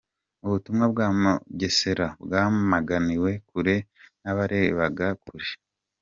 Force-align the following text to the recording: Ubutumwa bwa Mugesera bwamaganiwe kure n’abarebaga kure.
Ubutumwa 0.45 0.85
bwa 0.91 1.07
Mugesera 1.21 2.07
bwamaganiwe 2.23 3.31
kure 3.49 3.75
n’abarebaga 4.21 5.07
kure. 5.23 5.49